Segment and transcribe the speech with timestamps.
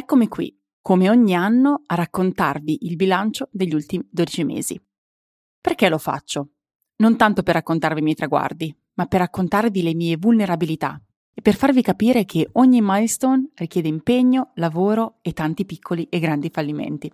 [0.00, 4.82] Eccomi qui, come ogni anno, a raccontarvi il bilancio degli ultimi 12 mesi.
[5.60, 6.52] Perché lo faccio?
[6.96, 10.98] Non tanto per raccontarvi i miei traguardi, ma per raccontarvi le mie vulnerabilità
[11.34, 16.48] e per farvi capire che ogni milestone richiede impegno, lavoro e tanti piccoli e grandi
[16.50, 17.12] fallimenti.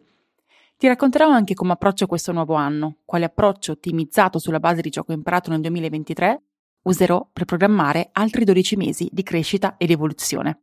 [0.76, 5.02] Ti racconterò anche come approccio questo nuovo anno, quale approccio ottimizzato sulla base di ciò
[5.02, 6.42] che ho imparato nel 2023
[6.82, 10.60] userò per programmare altri 12 mesi di crescita ed evoluzione.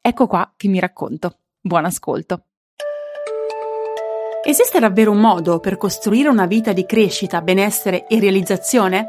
[0.00, 1.40] Ecco qua che mi racconto.
[1.60, 2.44] Buon ascolto.
[4.44, 9.08] Esiste davvero un modo per costruire una vita di crescita, benessere e realizzazione?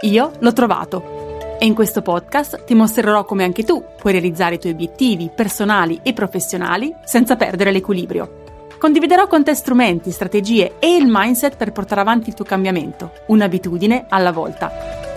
[0.00, 4.58] Io l'ho trovato e in questo podcast ti mostrerò come anche tu puoi realizzare i
[4.58, 8.40] tuoi obiettivi personali e professionali senza perdere l'equilibrio.
[8.78, 14.06] Condividerò con te strumenti, strategie e il mindset per portare avanti il tuo cambiamento, un'abitudine
[14.08, 15.11] alla volta.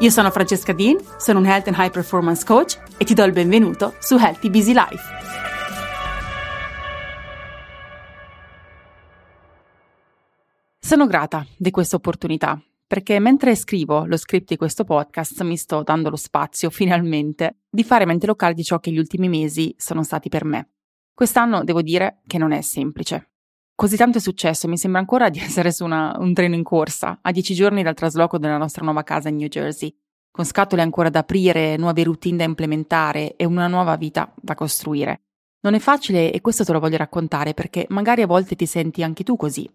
[0.00, 3.32] Io sono Francesca Dean, sono un Health and High Performance Coach e ti do il
[3.32, 5.02] benvenuto su Healthy Busy Life.
[10.78, 15.82] Sono grata di questa opportunità perché mentre scrivo lo script di questo podcast mi sto
[15.82, 20.02] dando lo spazio finalmente di fare mente locale di ciò che gli ultimi mesi sono
[20.02, 20.70] stati per me.
[21.12, 23.28] Quest'anno devo dire che non è semplice.
[23.80, 27.20] Così tanto è successo, mi sembra ancora di essere su una, un treno in corsa,
[27.22, 29.90] a dieci giorni dal trasloco della nostra nuova casa in New Jersey,
[30.30, 35.22] con scatole ancora da aprire, nuove routine da implementare e una nuova vita da costruire.
[35.62, 39.02] Non è facile e questo te lo voglio raccontare perché magari a volte ti senti
[39.02, 39.66] anche tu così,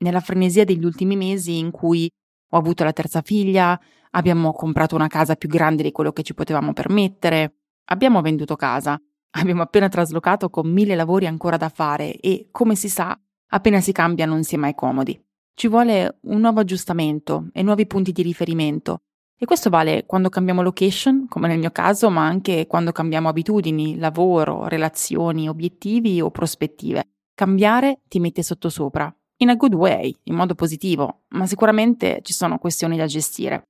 [0.00, 2.10] nella frenesia degli ultimi mesi in cui
[2.50, 6.34] ho avuto la terza figlia, abbiamo comprato una casa più grande di quello che ci
[6.34, 7.54] potevamo permettere,
[7.86, 12.90] abbiamo venduto casa, abbiamo appena traslocato con mille lavori ancora da fare e, come si
[12.90, 13.18] sa,
[13.48, 15.20] Appena si cambia non si è mai comodi.
[15.54, 18.98] Ci vuole un nuovo aggiustamento e nuovi punti di riferimento.
[19.38, 23.98] E questo vale quando cambiamo location, come nel mio caso, ma anche quando cambiamo abitudini,
[23.98, 27.04] lavoro, relazioni, obiettivi o prospettive.
[27.34, 32.58] Cambiare ti mette sottosopra, in a good way, in modo positivo, ma sicuramente ci sono
[32.58, 33.68] questioni da gestire.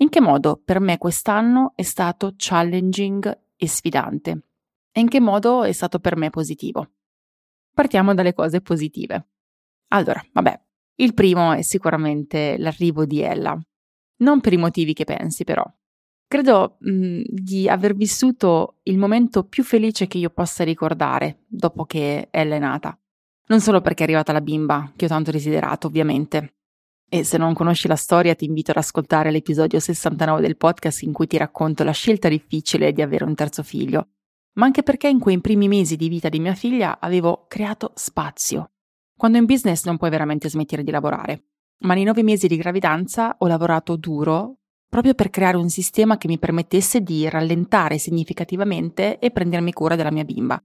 [0.00, 4.42] In che modo per me quest'anno è stato challenging e sfidante?
[4.92, 6.90] E in che modo è stato per me positivo?
[7.78, 9.28] Partiamo dalle cose positive.
[9.92, 10.60] Allora, vabbè,
[10.96, 13.56] il primo è sicuramente l'arrivo di Ella.
[14.16, 15.64] Non per i motivi che pensi, però.
[16.26, 21.84] Credo mh, mm, di aver vissuto il momento più felice che io possa ricordare dopo
[21.84, 22.98] che Ella è nata.
[23.46, 26.56] Non solo perché è arrivata la bimba, che ho tanto desiderato, ovviamente.
[27.08, 31.12] E se non conosci la storia, ti invito ad ascoltare l'episodio 69 del podcast in
[31.12, 34.08] cui ti racconto la scelta difficile di avere un terzo figlio
[34.58, 38.72] ma anche perché in quei primi mesi di vita di mia figlia avevo creato spazio.
[39.16, 41.44] Quando in business non puoi veramente smettere di lavorare,
[41.80, 44.58] ma nei nove mesi di gravidanza ho lavorato duro
[44.88, 50.10] proprio per creare un sistema che mi permettesse di rallentare significativamente e prendermi cura della
[50.10, 50.60] mia bimba.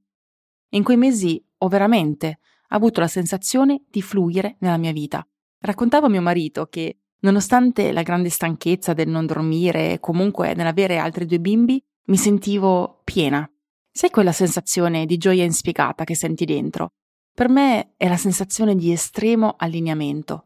[0.70, 2.40] In quei mesi ho veramente
[2.70, 5.28] avuto la sensazione di fluire nella mia vita.
[5.60, 10.98] Raccontavo a mio marito che, nonostante la grande stanchezza del non dormire e comunque nell'avere
[10.98, 13.48] altri due bimbi, mi sentivo piena,
[13.96, 16.94] Sai quella sensazione di gioia inspiegata che senti dentro?
[17.32, 20.46] Per me è la sensazione di estremo allineamento.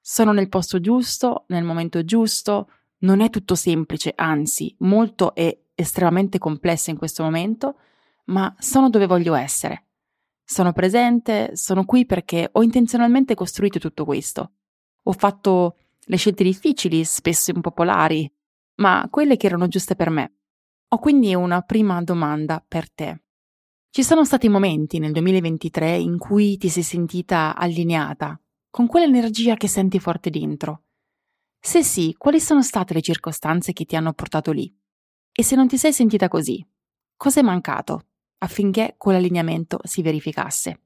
[0.00, 2.70] Sono nel posto giusto, nel momento giusto,
[3.00, 7.76] non è tutto semplice, anzi, molto e estremamente complesso in questo momento,
[8.26, 9.88] ma sono dove voglio essere.
[10.42, 14.52] Sono presente, sono qui perché ho intenzionalmente costruito tutto questo.
[15.02, 18.32] Ho fatto le scelte difficili, spesso impopolari,
[18.76, 20.36] ma quelle che erano giuste per me.
[20.90, 23.22] Ho quindi una prima domanda per te.
[23.90, 29.66] Ci sono stati momenti nel 2023 in cui ti sei sentita allineata con quell'energia che
[29.66, 30.84] senti forte dentro?
[31.58, 34.72] Se sì, quali sono state le circostanze che ti hanno portato lì?
[35.32, 36.64] E se non ti sei sentita così,
[37.16, 38.06] cosa è mancato
[38.38, 40.82] affinché quell'allineamento si verificasse?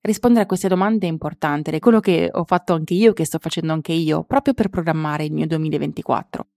[0.00, 3.38] Rispondere a queste domande è importante è quello che ho fatto anche io, che sto
[3.38, 6.48] facendo anche io, proprio per programmare il mio 2024.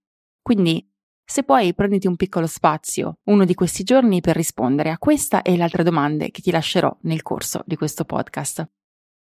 [0.42, 0.91] Quindi
[1.24, 5.56] se puoi, prenditi un piccolo spazio, uno di questi giorni, per rispondere a questa e
[5.56, 8.68] le altre domande che ti lascerò nel corso di questo podcast.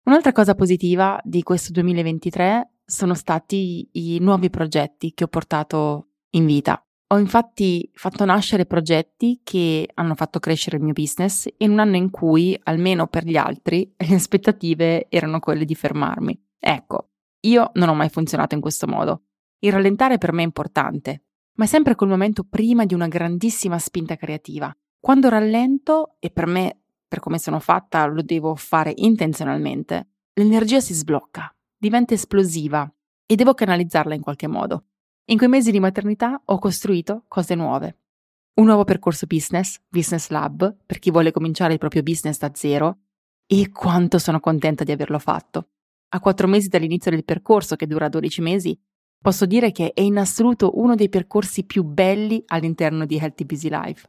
[0.04, 6.46] Un'altra cosa positiva di questo 2023 sono stati i nuovi progetti che ho portato in
[6.46, 6.80] vita.
[7.08, 11.96] Ho infatti fatto nascere progetti che hanno fatto crescere il mio business in un anno
[11.96, 16.40] in cui, almeno per gli altri, le aspettative erano quelle di fermarmi.
[16.58, 17.10] Ecco,
[17.46, 19.22] io non ho mai funzionato in questo modo.
[19.58, 21.25] Il rallentare per me è importante,
[21.56, 24.74] ma è sempre quel momento prima di una grandissima spinta creativa.
[24.98, 30.94] Quando rallento, e per me, per come sono fatta, lo devo fare intenzionalmente, l'energia si
[30.94, 32.90] sblocca, diventa esplosiva
[33.24, 34.84] e devo canalizzarla in qualche modo.
[35.26, 37.98] In quei mesi di maternità ho costruito cose nuove.
[38.56, 43.00] un nuovo percorso business, Business Lab, per chi vuole cominciare il proprio business da zero,
[43.46, 45.68] e quanto sono contenta di averlo fatto.
[46.08, 48.78] A quattro mesi dall'inizio del percorso, che dura 12 mesi,
[49.26, 53.68] posso dire che è in assoluto uno dei percorsi più belli all'interno di Healthy Busy
[53.68, 54.08] Life.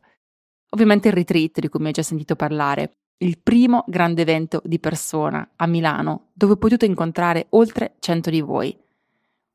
[0.69, 4.77] Ovviamente il retreat di cui mi hai già sentito parlare, il primo grande evento di
[4.77, 8.77] persona a Milano, dove ho potuto incontrare oltre 100 di voi.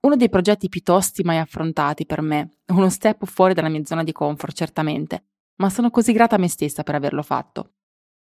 [0.01, 4.03] Uno dei progetti più tosti mai affrontati per me, uno step fuori dalla mia zona
[4.03, 5.27] di comfort, certamente,
[5.59, 7.75] ma sono così grata a me stessa per averlo fatto.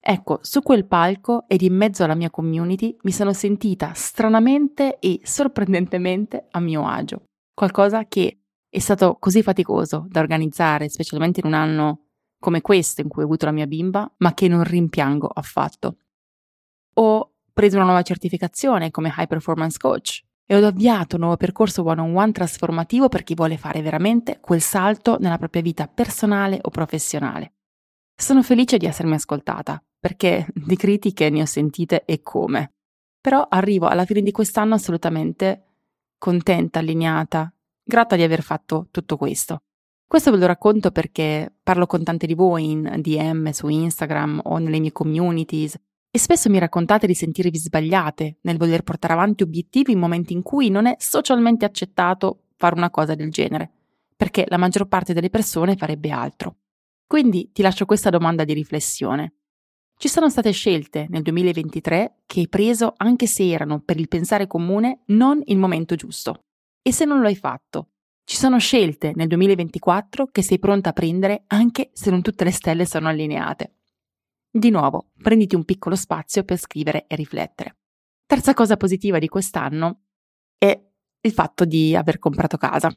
[0.07, 5.21] Ecco, su quel palco ed in mezzo alla mia community mi sono sentita stranamente e
[5.23, 7.23] sorprendentemente a mio agio.
[7.55, 12.01] Qualcosa che è stato così faticoso da organizzare, specialmente in un anno
[12.39, 15.97] come questo in cui ho avuto la mia bimba, ma che non rimpiango affatto.
[16.97, 21.83] Ho preso una nuova certificazione come High Performance Coach e ho avviato un nuovo percorso
[21.83, 27.55] one-on-one trasformativo per chi vuole fare veramente quel salto nella propria vita personale o professionale.
[28.17, 32.73] Sono felice di essermi ascoltata, perché di critiche ne ho sentite e come.
[33.21, 35.65] Però arrivo alla fine di quest'anno assolutamente
[36.19, 37.53] contenta, allineata,
[37.83, 39.63] grata di aver fatto tutto questo.
[40.07, 44.59] Questo ve lo racconto perché parlo con tante di voi in DM su Instagram o
[44.59, 45.77] nelle mie communities
[46.11, 50.43] e spesso mi raccontate di sentirvi sbagliate nel voler portare avanti obiettivi in momenti in
[50.43, 53.71] cui non è socialmente accettato fare una cosa del genere,
[54.15, 56.57] perché la maggior parte delle persone farebbe altro.
[57.07, 59.35] Quindi ti lascio questa domanda di riflessione.
[59.97, 64.47] Ci sono state scelte nel 2023 che hai preso anche se erano per il pensare
[64.47, 66.45] comune non il momento giusto.
[66.83, 67.91] E se non lo hai fatto,
[68.25, 72.51] ci sono scelte nel 2024 che sei pronta a prendere anche se non tutte le
[72.51, 73.77] stelle sono allineate.
[74.51, 77.77] Di nuovo, prenditi un piccolo spazio per scrivere e riflettere.
[78.27, 80.05] Terza cosa positiva di quest'anno
[80.57, 80.81] è
[81.21, 82.95] il fatto di aver comprato casa.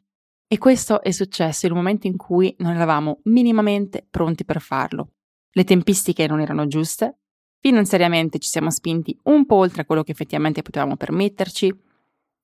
[0.50, 5.12] E questo è successo in un momento in cui non eravamo minimamente pronti per farlo.
[5.50, 7.18] Le tempistiche non erano giuste,
[7.60, 11.70] finanziariamente ci siamo spinti un po' oltre quello che effettivamente potevamo permetterci.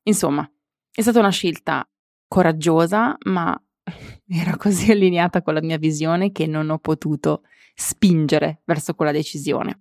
[0.02, 0.46] Insomma,
[0.92, 1.88] è stata una scelta
[2.28, 3.58] coraggiosa, ma
[4.28, 9.80] era così allineata con la mia visione che non ho potuto spingere verso quella decisione.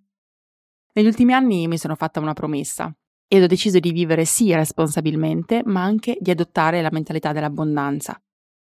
[0.94, 2.96] Negli ultimi anni mi sono fatta una promessa
[3.34, 8.22] ed ho deciso di vivere sì responsabilmente, ma anche di adottare la mentalità dell'abbondanza.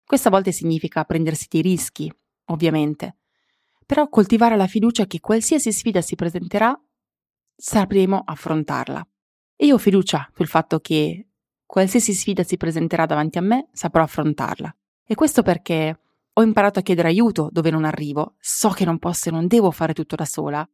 [0.05, 2.13] Questa volta significa prendersi dei rischi,
[2.45, 3.15] ovviamente,
[3.87, 6.79] però coltivare la fiducia che qualsiasi sfida si presenterà,
[7.55, 9.03] sapremo affrontarla.
[9.55, 11.29] E io ho fiducia sul fatto che
[11.65, 14.75] qualsiasi sfida si presenterà davanti a me, saprò affrontarla.
[15.07, 15.99] E questo perché
[16.31, 19.71] ho imparato a chiedere aiuto dove non arrivo, so che non posso e non devo
[19.71, 20.69] fare tutto da sola.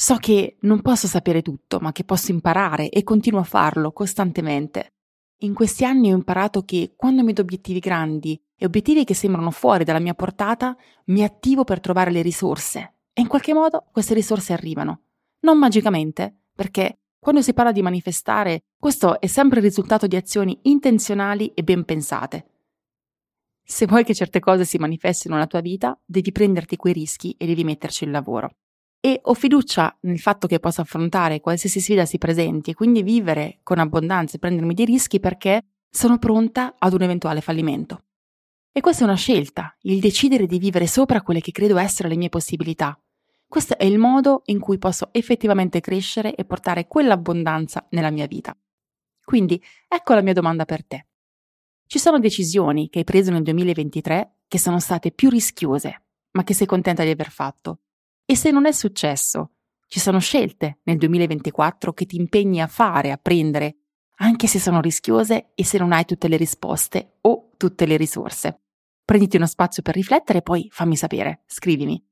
[0.00, 4.92] So che non posso sapere tutto, ma che posso imparare e continuo a farlo costantemente.
[5.38, 9.50] In questi anni ho imparato che quando mi do obiettivi grandi e obiettivi che sembrano
[9.50, 14.14] fuori dalla mia portata, mi attivo per trovare le risorse e in qualche modo queste
[14.14, 15.00] risorse arrivano.
[15.40, 20.56] Non magicamente, perché quando si parla di manifestare, questo è sempre il risultato di azioni
[20.62, 22.46] intenzionali e ben pensate.
[23.64, 27.46] Se vuoi che certe cose si manifestino nella tua vita, devi prenderti quei rischi e
[27.46, 28.52] devi metterci il lavoro.
[29.00, 33.60] E ho fiducia nel fatto che possa affrontare qualsiasi sfida si presenti e quindi vivere
[33.62, 38.04] con abbondanza e prendermi dei rischi perché sono pronta ad un eventuale fallimento.
[38.72, 42.16] E questa è una scelta, il decidere di vivere sopra quelle che credo essere le
[42.16, 43.00] mie possibilità.
[43.46, 48.56] Questo è il modo in cui posso effettivamente crescere e portare quell'abbondanza nella mia vita.
[49.24, 51.06] Quindi ecco la mia domanda per te.
[51.86, 56.52] Ci sono decisioni che hai preso nel 2023 che sono state più rischiose, ma che
[56.52, 57.80] sei contenta di aver fatto.
[58.30, 59.52] E se non è successo,
[59.86, 63.76] ci sono scelte nel 2024 che ti impegni a fare, a prendere,
[64.16, 68.64] anche se sono rischiose e se non hai tutte le risposte o tutte le risorse.
[69.02, 72.06] Prenditi uno spazio per riflettere e poi fammi sapere, scrivimi.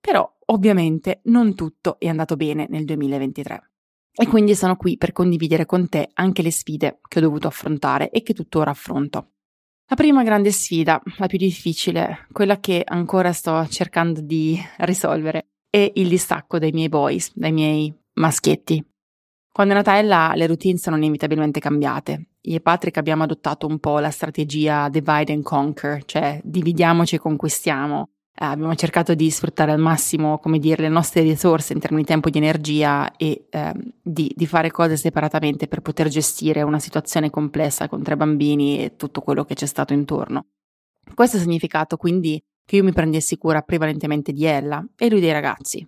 [0.00, 3.72] Però, ovviamente, non tutto è andato bene nel 2023.
[4.10, 8.08] E quindi sono qui per condividere con te anche le sfide che ho dovuto affrontare
[8.08, 9.32] e che tuttora affronto.
[9.86, 15.90] La prima grande sfida, la più difficile, quella che ancora sto cercando di risolvere, è
[15.96, 18.82] il distacco dai miei boys, dai miei maschietti.
[19.52, 22.28] Quando è nata Ella le routine sono inevitabilmente cambiate.
[22.40, 27.18] Io e Patrick abbiamo adottato un po' la strategia divide and conquer, cioè dividiamoci e
[27.18, 28.08] conquistiamo.
[28.36, 32.08] Eh, abbiamo cercato di sfruttare al massimo, come dire, le nostre risorse in termini di
[32.08, 33.72] tempo e di energia e eh,
[34.02, 38.96] di, di, fare cose separatamente per poter gestire una situazione complessa con tre bambini e
[38.96, 40.46] tutto quello che c'è stato intorno.
[41.14, 45.32] Questo ha significato quindi che io mi prendessi cura prevalentemente di Ella e lui dei
[45.32, 45.86] ragazzi.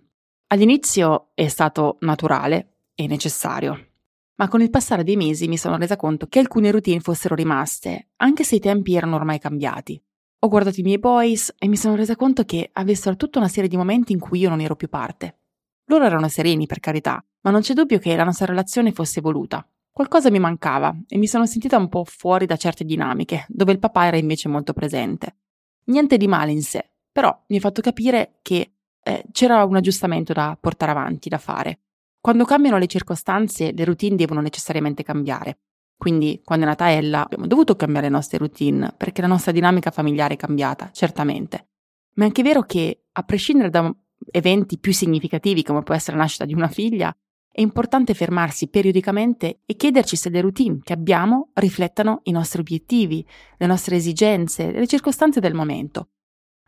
[0.49, 3.89] All'inizio è stato naturale e necessario,
[4.37, 8.11] ma con il passare dei mesi mi sono resa conto che alcune routine fossero rimaste,
[8.17, 10.01] anche se i tempi erano ormai cambiati.
[10.41, 13.69] Ho guardato i miei boys e mi sono resa conto che avessero tutta una serie
[13.69, 15.39] di momenti in cui io non ero più parte.
[15.87, 19.67] Loro erano sereni, per carità, ma non c'è dubbio che la nostra relazione fosse voluta.
[19.91, 23.79] Qualcosa mi mancava e mi sono sentita un po' fuori da certe dinamiche, dove il
[23.79, 25.37] papà era invece molto presente.
[25.85, 30.35] Niente di male in sé, però mi ha fatto capire che eh, c'era un aggiustamento
[30.35, 31.81] da portare avanti, da fare.
[32.21, 35.61] Quando cambiano le circostanze, le routine devono necessariamente cambiare.
[35.97, 39.91] Quindi, quando è nata Ella, abbiamo dovuto cambiare le nostre routine perché la nostra dinamica
[39.91, 41.69] familiare è cambiata, certamente.
[42.15, 43.95] Ma è anche vero che, a prescindere da
[44.31, 47.15] eventi più significativi come può essere la nascita di una figlia,
[47.51, 53.27] è importante fermarsi periodicamente e chiederci se le routine che abbiamo riflettano i nostri obiettivi,
[53.57, 56.11] le nostre esigenze, le circostanze del momento.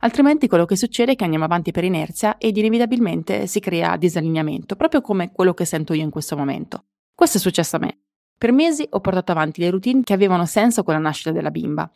[0.00, 4.76] Altrimenti quello che succede è che andiamo avanti per inerzia ed inevitabilmente si crea disallineamento,
[4.76, 6.86] proprio come quello che sento io in questo momento.
[7.14, 7.98] Questo è successo a me.
[8.38, 11.90] Per mesi ho portato avanti le routine che avevano senso con la nascita della bimba.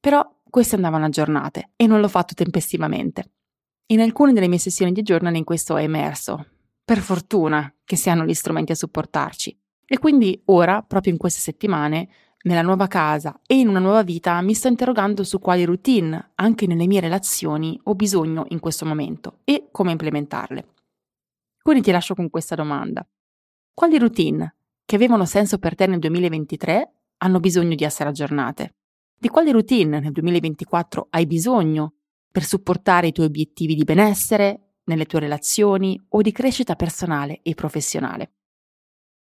[0.00, 3.30] Però queste andavano aggiornate e non l'ho fatto tempestivamente.
[3.90, 6.46] In alcune delle mie sessioni di journaling questo è emerso.
[6.84, 9.56] Per fortuna che si hanno gli strumenti a supportarci.
[9.86, 12.08] E quindi ora, proprio in queste settimane,
[12.42, 16.66] nella nuova casa e in una nuova vita mi sto interrogando su quali routine, anche
[16.66, 20.74] nelle mie relazioni, ho bisogno in questo momento e come implementarle.
[21.62, 23.06] Quindi ti lascio con questa domanda.
[23.72, 24.56] Quali routine
[24.88, 28.76] che avevano senso per te nel 2023 hanno bisogno di essere aggiornate?
[29.18, 31.96] Di quali routine nel 2024 hai bisogno
[32.32, 37.52] per supportare i tuoi obiettivi di benessere, nelle tue relazioni o di crescita personale e
[37.52, 38.32] professionale?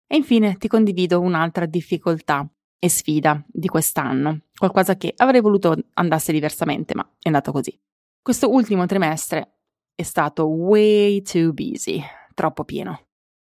[0.06, 6.32] E infine ti condivido un'altra difficoltà e sfida di quest'anno, qualcosa che avrei voluto andasse
[6.32, 7.78] diversamente, ma è andato così.
[8.23, 9.59] Questo ultimo trimestre
[9.94, 13.09] è stato way too busy, troppo pieno.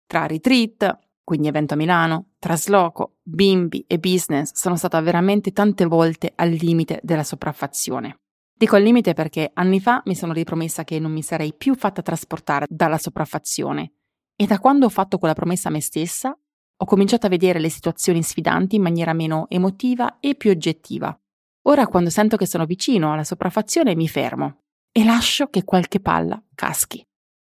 [0.08, 6.34] Tra retreat, quindi evento a Milano, trasloco, bimbi e business, sono stata veramente tante volte
[6.36, 8.20] al limite della sopraffazione.
[8.56, 12.02] Dico al limite perché anni fa mi sono ripromessa che non mi sarei più fatta
[12.02, 13.94] trasportare dalla sopraffazione
[14.36, 16.38] e da quando ho fatto quella promessa a me stessa
[16.76, 21.18] ho cominciato a vedere le situazioni sfidanti in maniera meno emotiva e più oggettiva.
[21.64, 26.42] Ora quando sento che sono vicino alla sopraffazione mi fermo e lascio che qualche palla
[26.54, 27.06] caschi.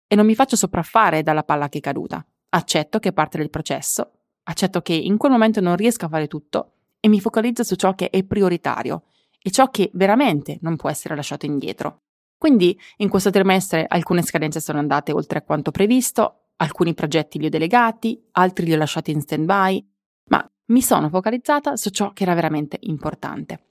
[0.07, 2.25] E non mi faccio sopraffare dalla palla che è caduta.
[2.53, 4.11] Accetto che è parte del processo,
[4.43, 7.95] accetto che in quel momento non riesco a fare tutto e mi focalizzo su ciò
[7.95, 9.03] che è prioritario
[9.41, 12.03] e ciò che veramente non può essere lasciato indietro.
[12.37, 17.47] Quindi in questo trimestre alcune scadenze sono andate oltre a quanto previsto, Alcuni progetti li
[17.47, 19.83] ho delegati, altri li ho lasciati in stand-by,
[20.25, 23.65] ma mi sono focalizzata su ciò che era veramente importante.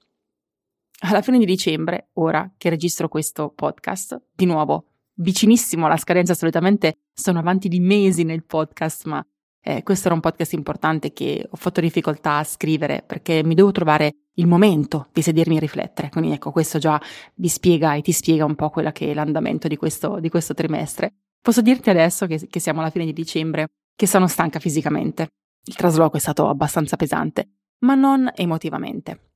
[1.03, 4.87] Alla fine di dicembre, ora che registro questo podcast, di nuovo
[5.21, 9.25] vicinissimo alla scadenza, solitamente sono avanti di mesi nel podcast, ma
[9.63, 13.73] eh, questo era un podcast importante che ho fatto difficoltà a scrivere perché mi devo
[13.73, 16.09] trovare il momento di sedermi a riflettere.
[16.09, 17.01] Quindi ecco, questo già
[17.35, 20.55] vi spiega e ti spiega un po' quello che è l'andamento di questo, di questo
[20.55, 21.13] trimestre.
[21.43, 25.29] Posso dirti adesso che, che siamo alla fine di dicembre che sono stanca fisicamente.
[25.65, 27.51] Il trasloco è stato abbastanza pesante,
[27.81, 29.30] ma non emotivamente.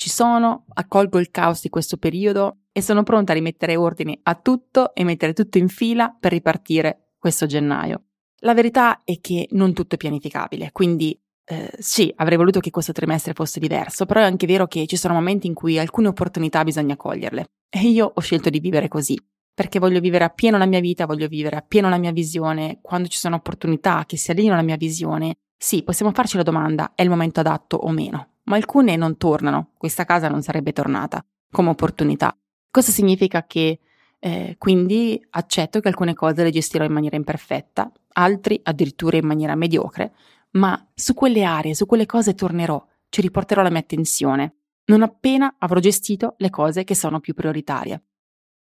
[0.00, 4.34] Ci sono, accolgo il caos di questo periodo e sono pronta a rimettere ordine a
[4.34, 8.04] tutto e mettere tutto in fila per ripartire questo gennaio.
[8.38, 12.92] La verità è che non tutto è pianificabile, quindi eh, sì, avrei voluto che questo
[12.92, 16.64] trimestre fosse diverso, però è anche vero che ci sono momenti in cui alcune opportunità
[16.64, 17.44] bisogna coglierle.
[17.68, 21.28] E io ho scelto di vivere così perché voglio vivere appieno la mia vita, voglio
[21.28, 25.40] vivere appieno la mia visione, quando ci sono opportunità che si allineano alla mia visione,
[25.58, 29.70] sì, possiamo farci la domanda, è il momento adatto o meno, ma alcune non tornano,
[29.78, 32.36] questa casa non sarebbe tornata come opportunità.
[32.68, 33.78] Questo significa che
[34.18, 39.54] eh, quindi accetto che alcune cose le gestirò in maniera imperfetta, altri addirittura in maniera
[39.54, 40.12] mediocre,
[40.52, 44.54] ma su quelle aree, su quelle cose tornerò, ci riporterò la mia attenzione,
[44.86, 48.02] non appena avrò gestito le cose che sono più prioritarie.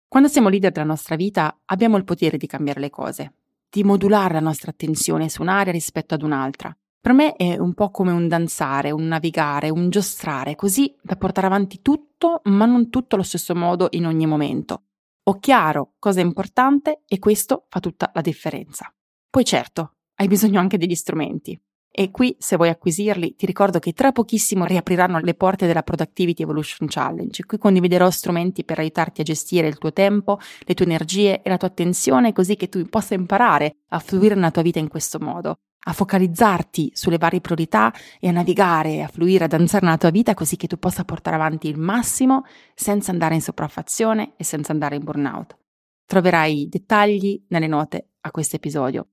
[0.08, 3.34] Quando siamo leader della nostra vita abbiamo il potere di cambiare le cose,
[3.70, 6.76] di modulare la nostra attenzione su un'area rispetto ad un'altra.
[7.08, 11.48] Per me è un po' come un danzare, un navigare, un giostrare, così da portare
[11.48, 14.88] avanti tutto, ma non tutto allo stesso modo in ogni momento.
[15.24, 18.94] Ho chiaro cosa è importante e questo fa tutta la differenza.
[19.30, 21.58] Poi certo, hai bisogno anche degli strumenti.
[22.00, 26.44] E qui, se vuoi acquisirli, ti ricordo che tra pochissimo riapriranno le porte della Productivity
[26.44, 27.44] Evolution Challenge.
[27.44, 31.58] Qui condividerò strumenti per aiutarti a gestire il tuo tempo, le tue energie e la
[31.58, 35.62] tua attenzione così che tu possa imparare a fluire nella tua vita in questo modo,
[35.86, 40.36] a focalizzarti sulle varie priorità e a navigare, a fluire, a danzare nella tua vita
[40.36, 42.44] così che tu possa portare avanti il massimo
[42.76, 45.58] senza andare in sopraffazione e senza andare in burnout.
[46.06, 49.08] Troverai dettagli nelle note a questo episodio.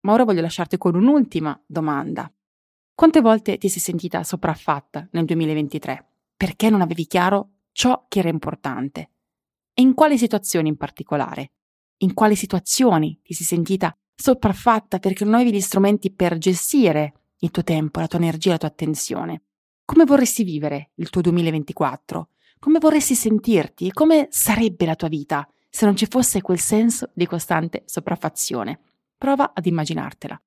[0.00, 2.32] Ma ora voglio lasciarti con un'ultima domanda.
[2.94, 6.06] Quante volte ti sei sentita sopraffatta nel 2023?
[6.36, 9.10] Perché non avevi chiaro ciò che era importante.
[9.72, 11.52] E in quale situazioni in particolare?
[11.98, 17.50] In quali situazioni ti sei sentita sopraffatta perché non avevi gli strumenti per gestire il
[17.50, 19.42] tuo tempo, la tua energia, la tua attenzione?
[19.84, 22.30] Come vorresti vivere il tuo 2024?
[22.58, 23.92] Come vorresti sentirti?
[23.92, 28.80] Come sarebbe la tua vita se non ci fosse quel senso di costante sopraffazione?
[29.18, 30.40] Prova ad immaginartela.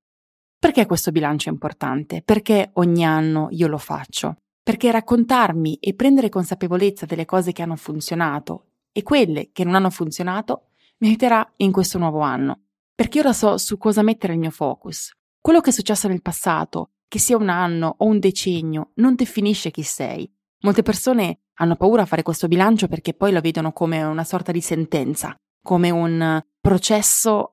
[0.58, 2.22] Perché questo bilancio è importante?
[2.24, 4.38] Perché ogni anno io lo faccio?
[4.64, 9.90] Perché raccontarmi e prendere consapevolezza delle cose che hanno funzionato e quelle che non hanno
[9.90, 10.68] funzionato
[11.00, 12.62] mi aiuterà in questo nuovo anno.
[12.96, 15.12] Perché ora so su cosa mettere il mio focus.
[15.42, 19.70] Quello che è successo nel passato, che sia un anno o un decennio, non definisce
[19.70, 20.32] chi sei.
[20.62, 24.54] Molte persone hanno paura a fare questo bilancio perché poi lo vedono come una sorta
[24.54, 27.50] di sentenza, come un processo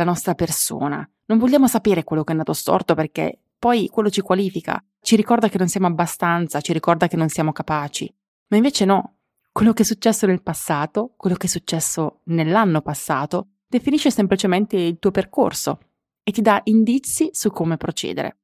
[0.00, 1.08] alla nostra persona.
[1.26, 5.48] Non vogliamo sapere quello che è andato storto perché poi quello ci qualifica, ci ricorda
[5.48, 8.12] che non siamo abbastanza, ci ricorda che non siamo capaci.
[8.48, 9.16] Ma invece no,
[9.52, 14.98] quello che è successo nel passato, quello che è successo nell'anno passato, definisce semplicemente il
[14.98, 15.80] tuo percorso
[16.22, 18.38] e ti dà indizi su come procedere.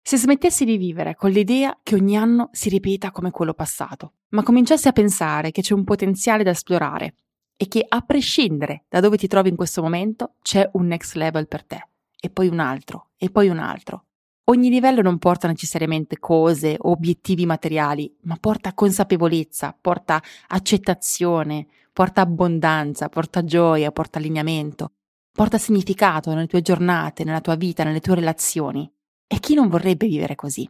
[0.00, 4.42] Se smettessi di vivere con l'idea che ogni anno si ripeta come quello passato, ma
[4.42, 7.14] cominciassi a pensare che c'è un potenziale da esplorare
[7.58, 11.46] e che a prescindere da dove ti trovi in questo momento c'è un next level
[11.46, 11.88] per te,
[12.18, 14.04] e poi un altro, e poi un altro,
[14.50, 22.22] Ogni livello non porta necessariamente cose o obiettivi materiali, ma porta consapevolezza, porta accettazione, porta
[22.22, 24.92] abbondanza, porta gioia, porta allineamento,
[25.32, 28.90] porta significato nelle tue giornate, nella tua vita, nelle tue relazioni.
[29.26, 30.66] E chi non vorrebbe vivere così?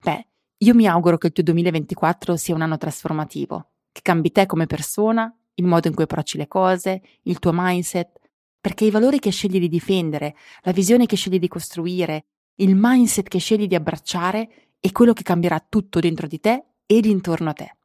[0.00, 0.26] Beh,
[0.58, 4.66] io mi auguro che il tuo 2024 sia un anno trasformativo, che cambi te come
[4.66, 8.18] persona, il modo in cui approcci le cose, il tuo mindset,
[8.60, 13.28] perché i valori che scegli di difendere, la visione che scegli di costruire, il mindset
[13.28, 17.52] che scegli di abbracciare è quello che cambierà tutto dentro di te ed intorno a
[17.52, 17.76] te.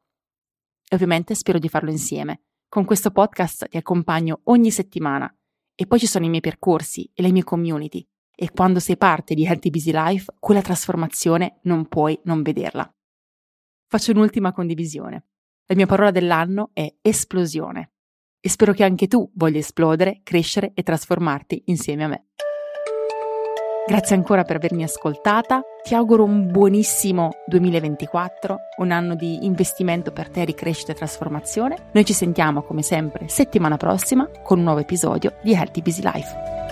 [0.88, 2.42] E ovviamente spero di farlo insieme.
[2.68, 5.32] Con questo podcast ti accompagno ogni settimana
[5.74, 9.34] e poi ci sono i miei percorsi e le mie community e quando sei parte
[9.34, 12.92] di Healthy Busy Life, quella trasformazione non puoi non vederla.
[13.86, 15.26] Faccio un'ultima condivisione.
[15.66, 17.92] La mia parola dell'anno è esplosione
[18.38, 22.26] e spero che anche tu voglia esplodere, crescere e trasformarti insieme a me.
[23.86, 25.62] Grazie ancora per avermi ascoltata.
[25.82, 31.90] Ti auguro un buonissimo 2024, un anno di investimento per te, di crescita e trasformazione.
[31.92, 36.63] Noi ci sentiamo come sempre settimana prossima con un nuovo episodio di Healthy Busy Life.